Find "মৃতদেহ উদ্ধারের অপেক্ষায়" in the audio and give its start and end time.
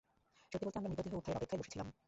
0.89-1.59